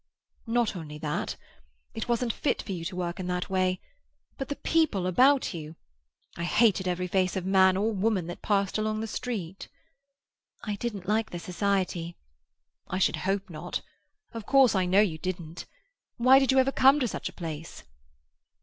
[0.47, 1.35] "Not only that.
[1.93, 5.75] It wasn't fit for you to work in that way—but the people about you!
[6.35, 9.67] I hated every face of man or woman that passed along the street."
[10.63, 12.17] "I didn't like the society."
[12.87, 13.83] "I should hope not.
[14.31, 15.67] Of course, I know you didn't.
[16.17, 17.83] Why did you ever come to such a place?"